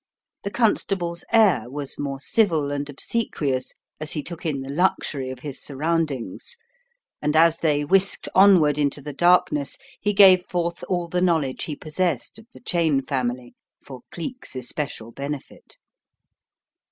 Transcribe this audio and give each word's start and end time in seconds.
The 0.41 0.49
constable's 0.49 1.23
air 1.31 1.69
was 1.69 1.99
more 1.99 2.19
civil 2.19 2.71
and 2.71 2.89
obsequious 2.89 3.73
as 3.99 4.13
he 4.13 4.23
took 4.23 4.47
in 4.47 4.61
the 4.61 4.71
luxury 4.71 5.29
of 5.29 5.41
his 5.41 5.61
surround 5.61 6.09
ings, 6.09 6.57
and 7.21 7.35
as 7.35 7.57
they 7.59 7.85
whisked 7.85 8.27
onward 8.33 8.79
into 8.79 8.99
the 8.99 9.13
darkness 9.13 9.77
he 9.99 10.13
gave 10.13 10.43
forth 10.47 10.83
all 10.89 11.07
the 11.07 11.21
knowledge 11.21 11.65
he 11.65 11.75
possessed 11.75 12.39
of 12.39 12.47
the 12.51 12.61
Cheyne 12.65 13.03
family 13.05 13.53
for 13.85 14.01
Cleek's 14.11 14.55
especial 14.55 15.11
benefit. 15.11 15.77